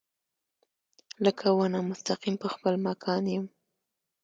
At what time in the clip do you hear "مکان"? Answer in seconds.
2.87-3.23